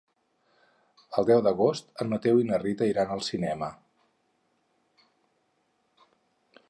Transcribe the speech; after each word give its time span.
El 1.21 1.27
deu 1.29 1.43
d'agost 1.47 1.91
en 2.05 2.09
Mateu 2.13 2.41
i 2.43 2.47
na 2.47 2.59
Rita 2.63 2.87
iran 2.93 3.13
al 3.17 3.23
cinema. 3.29 3.71